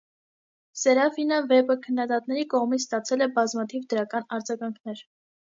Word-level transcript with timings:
«Սերաֆինա» 0.83 1.37
վեպը 1.51 1.75
քննադատների 1.83 2.47
կողմից 2.55 2.87
ստացել 2.89 3.27
է 3.27 3.29
բազմաթիվ 3.37 3.87
դրական 3.95 4.27
արձագանքներ։ 4.41 5.07